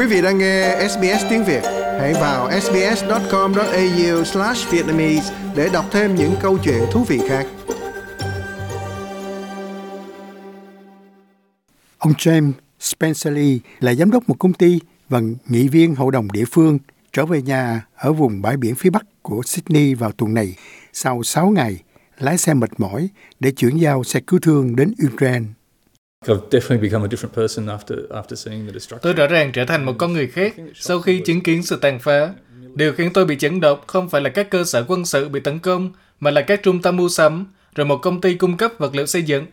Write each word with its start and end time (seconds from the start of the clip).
Quý 0.00 0.06
vị 0.06 0.22
đang 0.22 0.38
nghe 0.38 0.88
SBS 0.88 1.24
tiếng 1.30 1.44
Việt, 1.44 1.62
hãy 2.00 2.14
vào 2.14 2.60
sbs.com.au/vietnamese 2.60 5.34
để 5.56 5.68
đọc 5.72 5.84
thêm 5.90 6.14
những 6.14 6.34
câu 6.40 6.58
chuyện 6.58 6.82
thú 6.92 7.04
vị 7.04 7.20
khác. 7.28 7.46
Ông 11.98 12.12
James 12.12 12.52
Spencer 12.80 13.34
Lee 13.34 13.58
là 13.80 13.94
giám 13.94 14.10
đốc 14.10 14.28
một 14.28 14.36
công 14.38 14.52
ty 14.52 14.80
và 15.08 15.20
nghị 15.48 15.68
viên 15.68 15.94
hội 15.94 16.12
đồng 16.12 16.32
địa 16.32 16.44
phương 16.44 16.78
trở 17.12 17.26
về 17.26 17.42
nhà 17.42 17.86
ở 17.96 18.12
vùng 18.12 18.42
bãi 18.42 18.56
biển 18.56 18.74
phía 18.74 18.90
bắc 18.90 19.04
của 19.22 19.42
Sydney 19.46 19.94
vào 19.94 20.12
tuần 20.12 20.34
này 20.34 20.54
sau 20.92 21.22
6 21.22 21.50
ngày 21.50 21.82
lái 22.18 22.38
xe 22.38 22.54
mệt 22.54 22.70
mỏi 22.78 23.08
để 23.40 23.50
chuyển 23.50 23.76
giao 23.76 24.04
xe 24.04 24.20
cứu 24.20 24.40
thương 24.40 24.76
đến 24.76 24.92
Ukraine. 25.12 25.46
Tôi 26.26 26.38
rõ 29.16 29.26
ràng 29.26 29.52
trở 29.52 29.64
thành 29.64 29.84
một 29.84 29.92
con 29.98 30.12
người 30.12 30.26
khác 30.26 30.54
sau 30.74 31.00
khi 31.00 31.22
chứng 31.26 31.40
kiến 31.40 31.62
sự 31.62 31.76
tàn 31.76 31.98
phá. 31.98 32.34
Điều 32.74 32.92
khiến 32.92 33.10
tôi 33.14 33.24
bị 33.24 33.36
chấn 33.38 33.60
động 33.60 33.80
không 33.86 34.08
phải 34.08 34.20
là 34.20 34.30
các 34.30 34.50
cơ 34.50 34.64
sở 34.64 34.84
quân 34.88 35.06
sự 35.06 35.28
bị 35.28 35.40
tấn 35.40 35.58
công, 35.58 35.92
mà 36.20 36.30
là 36.30 36.42
các 36.42 36.60
trung 36.62 36.82
tâm 36.82 36.96
mua 36.96 37.08
sắm, 37.08 37.46
rồi 37.74 37.86
một 37.86 37.96
công 37.96 38.20
ty 38.20 38.34
cung 38.34 38.56
cấp 38.56 38.72
vật 38.78 38.94
liệu 38.94 39.06
xây 39.06 39.22
dựng. 39.22 39.46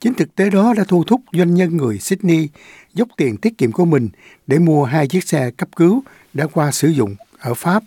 Chính 0.00 0.14
thực 0.14 0.34
tế 0.34 0.50
đó 0.50 0.74
đã 0.76 0.84
thu 0.88 1.04
thúc 1.04 1.20
doanh 1.32 1.54
nhân 1.54 1.76
người 1.76 1.98
Sydney 1.98 2.48
dốc 2.94 3.08
tiền 3.16 3.36
tiết 3.36 3.58
kiệm 3.58 3.72
của 3.72 3.84
mình 3.84 4.08
để 4.46 4.58
mua 4.58 4.84
hai 4.84 5.08
chiếc 5.08 5.24
xe 5.24 5.50
cấp 5.50 5.68
cứu 5.76 6.02
đã 6.34 6.46
qua 6.46 6.70
sử 6.70 6.88
dụng 6.88 7.16
ở 7.38 7.54
Pháp, 7.54 7.82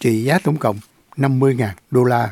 trị 0.00 0.24
giá 0.24 0.38
tổng 0.38 0.56
cộng 0.56 0.78
50.000 1.16 1.68
đô 1.90 2.04
la. 2.04 2.30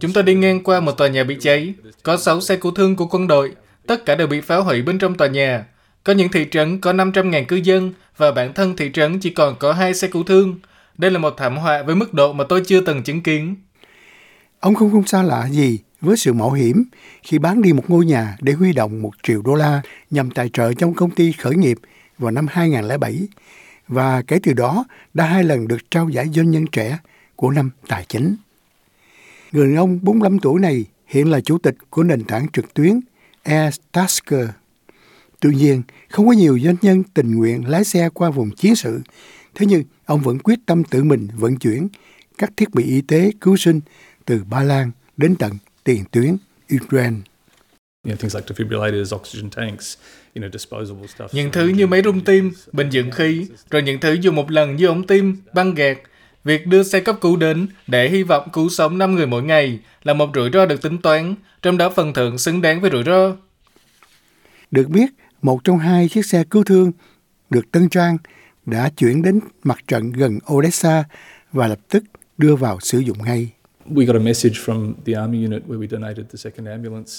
Chúng 0.00 0.12
ta 0.14 0.22
đi 0.22 0.34
ngang 0.34 0.62
qua 0.62 0.80
một 0.80 0.92
tòa 0.92 1.08
nhà 1.08 1.24
bị 1.24 1.36
cháy, 1.40 1.74
có 2.02 2.16
6 2.16 2.40
xe 2.40 2.56
cứu 2.56 2.72
thương 2.72 2.96
của 2.96 3.06
quân 3.06 3.26
đội, 3.26 3.52
tất 3.86 4.04
cả 4.06 4.14
đều 4.14 4.26
bị 4.26 4.40
phá 4.40 4.56
hủy 4.56 4.82
bên 4.82 4.98
trong 4.98 5.14
tòa 5.14 5.28
nhà. 5.28 5.66
Có 6.04 6.12
những 6.12 6.28
thị 6.28 6.46
trấn 6.50 6.80
có 6.80 6.92
500.000 6.92 7.44
cư 7.44 7.56
dân 7.56 7.92
và 8.16 8.32
bản 8.32 8.54
thân 8.54 8.76
thị 8.76 8.90
trấn 8.92 9.20
chỉ 9.20 9.30
còn 9.30 9.56
có 9.58 9.72
hai 9.72 9.94
xe 9.94 10.08
cứu 10.08 10.22
thương. 10.24 10.60
Đây 10.98 11.10
là 11.10 11.18
một 11.18 11.34
thảm 11.36 11.56
họa 11.56 11.82
với 11.82 11.94
mức 11.94 12.14
độ 12.14 12.32
mà 12.32 12.44
tôi 12.48 12.62
chưa 12.66 12.80
từng 12.80 13.02
chứng 13.02 13.22
kiến. 13.22 13.56
Ông 14.60 14.74
không 14.74 14.90
không 14.90 15.06
xa 15.06 15.22
lạ 15.22 15.48
gì 15.50 15.78
với 16.00 16.16
sự 16.16 16.32
mạo 16.32 16.52
hiểm 16.52 16.84
khi 17.22 17.38
bán 17.38 17.62
đi 17.62 17.72
một 17.72 17.90
ngôi 17.90 18.06
nhà 18.06 18.36
để 18.40 18.52
huy 18.52 18.72
động 18.72 19.02
một 19.02 19.10
triệu 19.22 19.42
đô 19.42 19.54
la 19.54 19.82
nhằm 20.10 20.30
tài 20.30 20.48
trợ 20.48 20.72
trong 20.72 20.94
công 20.94 21.10
ty 21.10 21.32
khởi 21.32 21.54
nghiệp 21.54 21.78
vào 22.18 22.30
năm 22.30 22.46
2007 22.50 23.28
và 23.90 24.22
kể 24.22 24.38
từ 24.42 24.52
đó 24.52 24.84
đã 25.14 25.24
hai 25.24 25.44
lần 25.44 25.68
được 25.68 25.90
trao 25.90 26.08
giải 26.08 26.28
doanh 26.34 26.50
nhân 26.50 26.66
trẻ 26.72 26.98
của 27.36 27.50
năm 27.50 27.70
tài 27.88 28.04
chính. 28.08 28.36
Người 29.52 29.66
đàn 29.66 29.76
ông 29.76 29.98
45 30.02 30.38
tuổi 30.38 30.60
này 30.60 30.84
hiện 31.06 31.30
là 31.30 31.40
chủ 31.40 31.58
tịch 31.58 31.76
của 31.90 32.02
nền 32.02 32.24
tảng 32.24 32.48
trực 32.52 32.74
tuyến 32.74 33.00
Airtasker. 33.42 34.48
Tuy 35.40 35.54
nhiên, 35.54 35.82
không 36.08 36.26
có 36.26 36.32
nhiều 36.32 36.58
doanh 36.64 36.76
nhân 36.82 37.02
tình 37.14 37.34
nguyện 37.34 37.68
lái 37.68 37.84
xe 37.84 38.08
qua 38.08 38.30
vùng 38.30 38.50
chiến 38.50 38.76
sự. 38.76 39.00
Thế 39.54 39.66
nhưng, 39.66 39.84
ông 40.04 40.20
vẫn 40.20 40.38
quyết 40.38 40.58
tâm 40.66 40.84
tự 40.84 41.04
mình 41.04 41.28
vận 41.36 41.56
chuyển 41.56 41.88
các 42.38 42.50
thiết 42.56 42.74
bị 42.74 42.84
y 42.84 43.00
tế 43.00 43.30
cứu 43.40 43.56
sinh 43.56 43.80
từ 44.24 44.44
Ba 44.50 44.62
Lan 44.62 44.90
đến 45.16 45.34
tận 45.38 45.52
tiền 45.84 46.04
tuyến 46.10 46.36
Ukraine. 46.84 47.16
Những 51.32 51.50
thứ 51.52 51.68
như 51.68 51.86
máy 51.86 52.02
rung 52.04 52.20
tim, 52.24 52.52
bình 52.72 52.90
dưỡng 52.90 53.10
khí, 53.10 53.46
rồi 53.70 53.82
những 53.82 54.00
thứ 54.00 54.12
dùng 54.12 54.36
một 54.36 54.50
lần 54.50 54.76
như 54.76 54.86
ống 54.86 55.06
tim, 55.06 55.36
băng 55.54 55.74
gạt. 55.74 55.98
Việc 56.44 56.66
đưa 56.66 56.82
xe 56.82 57.00
cấp 57.00 57.16
cứu 57.20 57.36
đến 57.36 57.68
để 57.86 58.08
hy 58.08 58.22
vọng 58.22 58.48
cứu 58.52 58.68
sống 58.68 58.98
5 58.98 59.14
người 59.14 59.26
mỗi 59.26 59.42
ngày 59.42 59.78
là 60.02 60.14
một 60.14 60.30
rủi 60.34 60.50
ro 60.52 60.66
được 60.66 60.82
tính 60.82 60.98
toán, 60.98 61.34
trong 61.62 61.78
đó 61.78 61.90
phần 61.90 62.12
thưởng 62.12 62.38
xứng 62.38 62.60
đáng 62.60 62.80
với 62.80 62.90
rủi 62.90 63.02
ro. 63.04 63.36
Được 64.70 64.88
biết, 64.88 65.10
một 65.42 65.64
trong 65.64 65.78
hai 65.78 66.08
chiếc 66.08 66.26
xe 66.26 66.44
cứu 66.50 66.64
thương 66.64 66.92
được 67.50 67.72
tân 67.72 67.88
trang 67.88 68.16
đã 68.66 68.90
chuyển 68.96 69.22
đến 69.22 69.40
mặt 69.62 69.78
trận 69.88 70.12
gần 70.12 70.38
Odessa 70.52 71.04
và 71.52 71.68
lập 71.68 71.78
tức 71.88 72.04
đưa 72.38 72.56
vào 72.56 72.78
sử 72.80 72.98
dụng 72.98 73.18
ngay. 73.24 73.50
We 73.86 74.06
got 74.06 74.16
a 74.16 74.24
message 74.24 74.54
from 74.54 74.92
the 75.06 75.12
army 75.12 75.44
unit 75.44 75.62
where 75.68 75.78
we 75.78 75.88
donated 75.88 76.26
the 76.26 76.36
second 76.36 76.68
ambulance. 76.68 77.12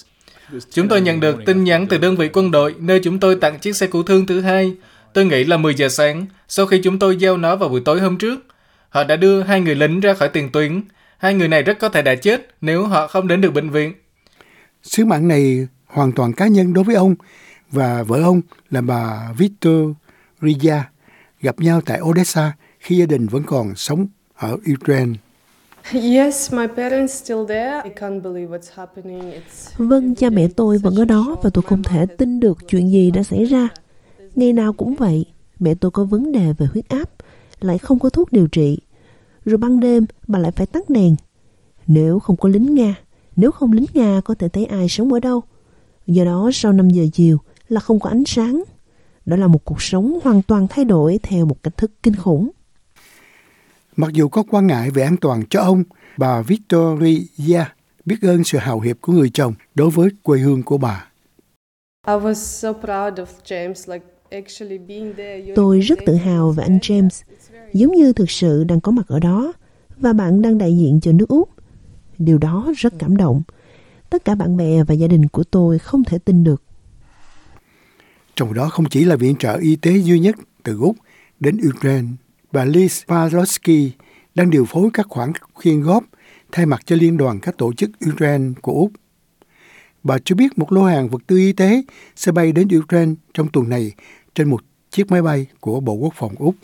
Chúng 0.72 0.88
tôi 0.88 1.02
nhận 1.02 1.20
được 1.20 1.38
tin 1.46 1.64
nhắn 1.64 1.88
từ 1.88 1.98
đơn 1.98 2.16
vị 2.16 2.30
quân 2.34 2.52
đội 2.52 2.76
nơi 2.80 3.00
chúng 3.04 3.20
tôi 3.20 3.36
tặng 3.36 3.60
chiếc 3.60 3.76
xe 3.76 3.88
cứu 3.88 4.04
thương 4.04 4.26
thứ 4.26 4.42
hai. 4.42 4.76
Tôi 5.14 5.26
nghĩ 5.26 5.44
là 5.44 5.58
10 5.58 5.76
giờ 5.76 5.90
sáng, 5.90 6.26
sau 6.48 6.66
khi 6.66 6.82
chúng 6.84 7.00
tôi 7.00 7.18
giao 7.18 7.38
nó 7.38 7.56
vào 7.56 7.70
buổi 7.70 7.82
tối 7.86 8.00
hôm 8.00 8.18
trước. 8.18 8.46
Họ 8.90 9.04
đã 9.04 9.16
đưa 9.16 9.44
hai 9.44 9.62
người 9.62 9.76
lính 9.76 10.00
ra 10.00 10.14
khỏi 10.14 10.30
tiền 10.30 10.52
tuyến. 10.52 10.82
Hai 11.18 11.34
người 11.34 11.48
này 11.48 11.64
rất 11.64 11.80
có 11.80 11.90
thể 11.90 12.02
đã 12.02 12.16
chết 12.16 12.56
nếu 12.62 12.86
họ 12.86 13.08
không 13.08 13.28
đến 13.28 13.42
được 13.42 13.54
bệnh 13.54 13.70
viện. 13.70 13.94
Sứ 14.84 15.06
mạng 15.06 15.28
này 15.28 15.68
hoàn 15.86 16.12
toàn 16.12 16.34
cá 16.34 16.48
nhân 16.48 16.74
đối 16.74 16.84
với 16.84 16.96
ông 16.96 17.16
và 17.72 18.04
vợ 18.04 18.22
ông 18.24 18.42
là 18.72 18.82
bà 18.82 19.30
Victoria 19.38 20.84
gặp 21.42 21.60
nhau 21.60 21.82
tại 21.86 22.00
Odessa 22.02 22.52
khi 22.80 22.98
gia 22.98 23.06
đình 23.06 23.28
vẫn 23.28 23.44
còn 23.44 23.76
sống 23.76 24.08
ở 24.36 24.58
Ukraine. 24.74 25.14
Vâng, 29.78 30.16
cha 30.16 30.30
mẹ 30.30 30.48
tôi 30.56 30.78
vẫn 30.78 30.96
ở 30.96 31.06
đó 31.06 31.36
và 31.44 31.50
tôi 31.50 31.64
không 31.68 31.84
thể 31.84 32.06
tin 32.06 32.40
được 32.40 32.58
chuyện 32.68 32.92
gì 32.92 33.12
đã 33.12 33.24
xảy 33.24 33.46
ra. 33.46 33.70
Ngày 34.36 34.54
nào 34.54 34.74
cũng 34.74 34.96
vậy, 34.96 35.26
mẹ 35.60 35.74
tôi 35.76 35.92
có 35.92 36.04
vấn 36.04 36.32
đề 36.32 36.54
về 36.58 36.66
huyết 36.66 36.90
áp, 36.90 37.10
lại 37.62 37.78
không 37.78 38.00
có 38.00 38.10
thuốc 38.10 38.32
điều 38.32 38.48
trị. 38.48 38.80
Rồi 39.46 39.58
ban 39.58 39.80
đêm 39.80 40.06
bà 40.28 40.40
lại 40.40 40.52
phải 40.52 40.66
tắt 40.66 40.90
đèn. 40.90 41.16
Nếu 41.88 42.20
không 42.20 42.38
có 42.38 42.50
lính 42.50 42.76
Nga, 42.76 42.96
nếu 43.36 43.52
không 43.52 43.72
lính 43.72 43.86
Nga 43.94 44.22
có 44.26 44.34
thể 44.34 44.50
thấy 44.50 44.66
ai 44.66 44.90
sống 44.90 45.14
ở 45.14 45.20
đâu. 45.20 45.42
Do 46.08 46.26
đó 46.26 46.50
sau 46.54 46.74
5 46.74 46.90
giờ 46.90 47.04
chiều 47.14 47.38
là 47.70 47.80
không 47.80 48.00
có 48.00 48.10
ánh 48.10 48.24
sáng. 48.26 48.64
Đó 49.26 49.36
là 49.36 49.48
một 49.48 49.66
cuộc 49.66 49.82
sống 49.82 50.20
hoàn 50.24 50.42
toàn 50.42 50.68
thay 50.70 50.86
đổi 50.86 51.20
theo 51.24 51.46
một 51.46 51.64
cách 51.64 51.78
thức 51.78 51.92
kinh 52.04 52.16
khủng. 52.16 52.50
Mặc 53.96 54.14
dù 54.14 54.30
có 54.30 54.44
quan 54.50 54.68
ngại 54.68 54.90
về 54.92 55.04
an 55.04 55.18
toàn 55.18 55.44
cho 55.50 55.62
ông, 55.62 55.84
bà 56.18 56.42
Victoria 56.42 57.64
biết 58.06 58.18
ơn 58.22 58.44
sự 58.44 58.58
hào 58.58 58.80
hiệp 58.80 58.98
của 59.02 59.14
người 59.14 59.30
chồng 59.30 59.54
đối 59.76 59.90
với 59.90 60.10
quê 60.24 60.40
hương 60.40 60.64
của 60.64 60.78
bà. 60.78 61.08
Tôi 65.56 65.80
rất 65.80 66.00
tự 66.06 66.16
hào 66.16 66.52
về 66.52 66.64
anh 66.64 66.78
James, 66.78 67.24
giống 67.74 67.92
như 67.92 68.14
thực 68.14 68.32
sự 68.32 68.64
đang 68.64 68.82
có 68.82 68.92
mặt 68.92 69.08
ở 69.08 69.20
đó 69.20 69.54
và 69.98 70.14
bạn 70.14 70.42
đang 70.42 70.58
đại 70.58 70.78
diện 70.78 71.00
cho 71.02 71.12
nước 71.12 71.30
Úc. 71.30 71.50
Điều 72.18 72.38
đó 72.38 72.72
rất 72.78 72.94
cảm 73.00 73.18
động. 73.18 73.42
Tất 74.10 74.26
cả 74.26 74.36
bạn 74.36 74.58
bè 74.58 74.84
và 74.84 74.94
gia 74.94 75.08
đình 75.08 75.28
của 75.28 75.44
tôi 75.44 75.80
không 75.80 76.04
thể 76.04 76.18
tin 76.18 76.44
được. 76.44 76.64
Trong 78.36 78.54
đó 78.54 78.70
không 78.70 78.86
chỉ 78.90 79.06
là 79.06 79.16
viện 79.16 79.36
trợ 79.40 79.54
y 79.54 79.76
tế 79.76 79.98
duy 79.98 80.20
nhất 80.20 80.36
từ 80.64 80.78
Úc 80.80 80.96
đến 81.40 81.58
Ukraine 81.70 82.08
bà 82.52 82.66
Liz 82.66 83.06
Palowski 83.08 83.90
đang 84.36 84.50
điều 84.50 84.66
phối 84.66 84.90
các 84.94 85.06
khoản 85.10 85.32
quyên 85.54 85.82
góp 85.82 86.04
thay 86.52 86.66
mặt 86.66 86.82
cho 86.86 86.96
Liên 86.96 87.18
đoàn 87.18 87.40
các 87.42 87.58
tổ 87.58 87.74
chức 87.74 87.90
Ukraine 88.14 88.54
của 88.62 88.72
Úc. 88.72 88.92
Bà 90.04 90.18
cho 90.26 90.36
biết 90.36 90.58
một 90.58 90.72
lô 90.72 90.84
hàng 90.84 91.10
vật 91.10 91.22
tư 91.28 91.38
y 91.38 91.54
tế 91.54 91.82
sẽ 92.16 92.32
bay 92.32 92.52
đến 92.52 92.68
Ukraine 92.80 93.14
trong 93.34 93.48
tuần 93.54 93.70
này 93.70 93.92
trên 94.36 94.50
một 94.50 94.62
chiếc 94.90 95.12
máy 95.12 95.22
bay 95.22 95.48
của 95.60 95.80
Bộ 95.80 95.94
Quốc 95.94 96.14
phòng 96.16 96.36
Úc. 96.40 96.56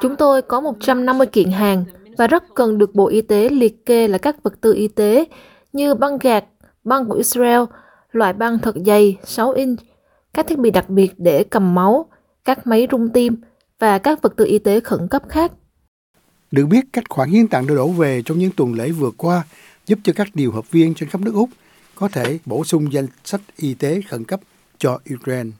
Chúng 0.00 0.16
tôi 0.16 0.42
có 0.42 0.60
150 0.60 1.26
kiện 1.26 1.50
hàng 1.50 1.84
và 2.18 2.26
rất 2.26 2.44
cần 2.54 2.78
được 2.78 2.94
Bộ 2.94 3.08
Y 3.08 3.22
tế 3.22 3.48
liệt 3.48 3.86
kê 3.86 4.08
là 4.08 4.18
các 4.18 4.42
vật 4.42 4.60
tư 4.60 4.74
y 4.74 4.88
tế 4.88 5.24
như 5.72 5.94
băng 5.94 6.18
gạc, 6.18 6.44
băng 6.84 7.08
của 7.08 7.14
Israel, 7.14 7.62
loại 8.12 8.32
băng 8.32 8.58
thật 8.58 8.74
dày 8.86 9.16
6 9.24 9.50
inch, 9.50 9.80
các 10.34 10.46
thiết 10.46 10.58
bị 10.58 10.70
đặc 10.70 10.90
biệt 10.90 11.12
để 11.18 11.44
cầm 11.44 11.74
máu, 11.74 12.06
các 12.44 12.66
máy 12.66 12.88
rung 12.90 13.08
tim 13.08 13.36
và 13.78 13.98
các 13.98 14.22
vật 14.22 14.36
tư 14.36 14.44
y 14.44 14.58
tế 14.58 14.80
khẩn 14.80 15.08
cấp 15.08 15.22
khác. 15.28 15.52
Được 16.50 16.66
biết, 16.66 16.84
các 16.92 17.04
khoản 17.08 17.28
hiến 17.28 17.48
tặng 17.48 17.66
đã 17.66 17.74
đổ 17.74 17.88
về 17.88 18.22
trong 18.22 18.38
những 18.38 18.50
tuần 18.56 18.74
lễ 18.74 18.90
vừa 18.90 19.10
qua 19.16 19.44
giúp 19.86 19.98
cho 20.02 20.12
các 20.16 20.28
điều 20.34 20.52
hợp 20.52 20.70
viên 20.70 20.94
trên 20.94 21.08
khắp 21.08 21.20
nước 21.20 21.34
Úc 21.34 21.48
có 21.94 22.08
thể 22.08 22.38
bổ 22.46 22.64
sung 22.64 22.92
danh 22.92 23.06
sách 23.24 23.40
y 23.56 23.74
tế 23.74 24.00
khẩn 24.08 24.24
cấp 24.24 24.40
cho 24.78 24.98
Ukraine. 25.14 25.50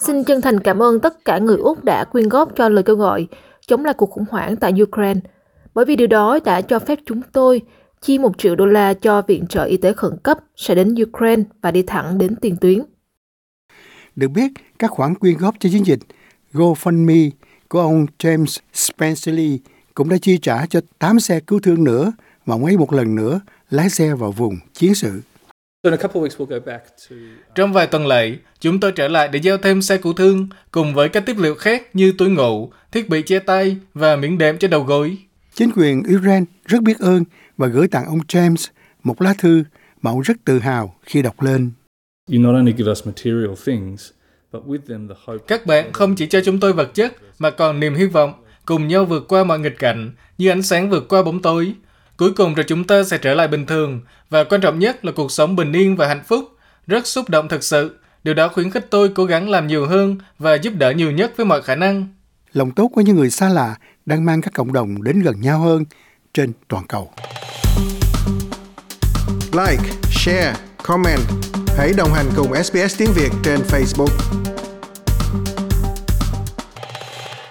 Xin 0.00 0.24
chân 0.24 0.40
thành 0.40 0.60
cảm 0.60 0.82
ơn 0.82 1.00
tất 1.00 1.24
cả 1.24 1.38
người 1.38 1.56
Úc 1.56 1.84
đã 1.84 2.04
quyên 2.04 2.28
góp 2.28 2.56
cho 2.56 2.68
lời 2.68 2.84
kêu 2.84 2.96
gọi 2.96 3.26
chống 3.66 3.84
lại 3.84 3.94
cuộc 3.94 4.10
khủng 4.10 4.24
hoảng 4.30 4.56
tại 4.56 4.72
Ukraine, 4.82 5.20
bởi 5.74 5.84
vì 5.84 5.96
điều 5.96 6.06
đó 6.06 6.38
đã 6.44 6.60
cho 6.60 6.78
phép 6.78 6.98
chúng 7.06 7.20
tôi 7.32 7.62
chi 8.00 8.18
một 8.18 8.38
triệu 8.38 8.56
đô 8.56 8.66
la 8.66 8.94
cho 8.94 9.22
viện 9.22 9.46
trợ 9.46 9.64
y 9.64 9.76
tế 9.76 9.92
khẩn 9.92 10.12
cấp 10.22 10.38
sẽ 10.56 10.74
đến 10.74 10.94
Ukraine 11.02 11.42
và 11.62 11.70
đi 11.70 11.82
thẳng 11.82 12.18
đến 12.18 12.36
tiền 12.36 12.56
tuyến. 12.60 12.82
Được 14.16 14.28
biết, 14.28 14.52
các 14.78 14.90
khoản 14.90 15.14
quyên 15.14 15.36
góp 15.38 15.54
cho 15.60 15.70
chiến 15.72 15.86
dịch 15.86 16.00
GoFundMe 16.52 17.30
của 17.68 17.80
ông 17.80 18.06
James 18.18 18.58
Spenceley 18.72 19.58
cũng 19.94 20.08
đã 20.08 20.16
chi 20.22 20.38
trả 20.38 20.66
cho 20.66 20.80
8 20.98 21.20
xe 21.20 21.40
cứu 21.40 21.60
thương 21.60 21.84
nữa 21.84 22.12
và 22.46 22.56
mấy 22.56 22.76
một 22.76 22.92
lần 22.92 23.14
nữa 23.14 23.40
lái 23.70 23.90
xe 23.90 24.14
vào 24.14 24.32
vùng 24.32 24.56
chiến 24.74 24.94
sự. 24.94 25.20
Trong 27.54 27.72
vài 27.72 27.86
tuần 27.86 28.06
lễ, 28.06 28.36
chúng 28.60 28.80
tôi 28.80 28.92
trở 28.92 29.08
lại 29.08 29.28
để 29.28 29.38
giao 29.42 29.58
thêm 29.58 29.82
xe 29.82 29.96
cứu 29.96 30.12
thương 30.12 30.48
cùng 30.70 30.94
với 30.94 31.08
các 31.08 31.22
tiếp 31.26 31.36
liệu 31.38 31.54
khác 31.54 31.96
như 31.96 32.12
túi 32.18 32.28
ngủ, 32.28 32.70
thiết 32.92 33.08
bị 33.08 33.22
che 33.22 33.38
tay 33.38 33.76
và 33.94 34.16
miếng 34.16 34.38
đệm 34.38 34.58
trên 34.58 34.70
đầu 34.70 34.82
gối. 34.82 35.18
Chính 35.58 35.70
quyền 35.76 36.02
Iran 36.02 36.44
rất 36.64 36.82
biết 36.82 36.98
ơn 36.98 37.24
và 37.56 37.66
gửi 37.66 37.88
tặng 37.88 38.06
ông 38.06 38.18
James 38.28 38.68
một 39.04 39.22
lá 39.22 39.34
thư 39.38 39.64
mà 40.02 40.10
ông 40.10 40.20
rất 40.20 40.36
tự 40.44 40.58
hào 40.58 40.94
khi 41.02 41.22
đọc 41.22 41.42
lên. 41.42 41.70
Các 45.46 45.66
bạn 45.66 45.92
không 45.92 46.14
chỉ 46.14 46.26
cho 46.26 46.40
chúng 46.44 46.60
tôi 46.60 46.72
vật 46.72 46.94
chất 46.94 47.14
mà 47.38 47.50
còn 47.50 47.80
niềm 47.80 47.94
hy 47.94 48.06
vọng 48.06 48.32
cùng 48.66 48.88
nhau 48.88 49.04
vượt 49.04 49.28
qua 49.28 49.44
mọi 49.44 49.58
nghịch 49.58 49.78
cảnh 49.78 50.10
như 50.38 50.48
ánh 50.48 50.62
sáng 50.62 50.90
vượt 50.90 51.08
qua 51.08 51.22
bóng 51.22 51.42
tối. 51.42 51.74
Cuối 52.16 52.32
cùng 52.32 52.54
rồi 52.54 52.64
chúng 52.68 52.84
ta 52.84 53.04
sẽ 53.04 53.18
trở 53.18 53.34
lại 53.34 53.48
bình 53.48 53.66
thường 53.66 54.00
và 54.30 54.44
quan 54.44 54.60
trọng 54.60 54.78
nhất 54.78 55.04
là 55.04 55.12
cuộc 55.12 55.32
sống 55.32 55.56
bình 55.56 55.72
yên 55.72 55.96
và 55.96 56.08
hạnh 56.08 56.22
phúc. 56.26 56.44
Rất 56.86 57.06
xúc 57.06 57.28
động 57.28 57.48
thực 57.48 57.64
sự. 57.64 57.98
Điều 58.24 58.34
đó 58.34 58.48
khuyến 58.48 58.70
khích 58.70 58.86
tôi 58.90 59.08
cố 59.14 59.24
gắng 59.24 59.48
làm 59.50 59.66
nhiều 59.66 59.86
hơn 59.86 60.16
và 60.38 60.54
giúp 60.54 60.72
đỡ 60.78 60.90
nhiều 60.90 61.10
nhất 61.10 61.32
với 61.36 61.46
mọi 61.46 61.62
khả 61.62 61.74
năng. 61.74 62.08
Lòng 62.52 62.70
tốt 62.70 62.88
của 62.88 63.00
những 63.00 63.16
người 63.16 63.30
xa 63.30 63.48
lạ 63.48 63.76
đang 64.08 64.24
mang 64.24 64.40
các 64.40 64.54
cộng 64.54 64.72
đồng 64.72 65.02
đến 65.02 65.20
gần 65.20 65.40
nhau 65.40 65.58
hơn 65.58 65.84
trên 66.34 66.52
toàn 66.68 66.86
cầu. 66.86 67.10
Like, 69.52 69.82
share, 70.10 70.54
comment. 70.82 71.20
Hãy 71.76 71.92
đồng 71.96 72.12
hành 72.12 72.26
cùng 72.36 72.54
SBS 72.64 72.98
tiếng 72.98 73.12
Việt 73.14 73.30
trên 73.44 73.60
Facebook. 73.60 74.47